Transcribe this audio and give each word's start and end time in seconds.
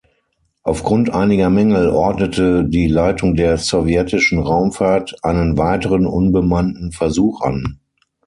Aufgrund 0.63 1.11
einiger 1.11 1.51
Mängel 1.51 1.87
ordnete 1.89 2.65
die 2.65 2.87
Leitung 2.87 3.35
der 3.35 3.59
sowjetischen 3.59 4.39
Raumfahrt 4.39 5.23
einen 5.23 5.59
weiteren 5.59 6.07
unbemannten 6.07 6.91
Versuch 6.91 7.41
an. 7.41 7.77